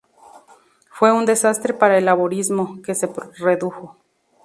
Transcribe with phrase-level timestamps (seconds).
[0.89, 3.05] Fue un desastre para el laborismo, que se
[3.37, 3.97] redujo.